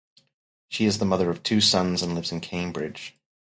[0.67, 3.15] She is the mother of two sons and lives in Cambridge.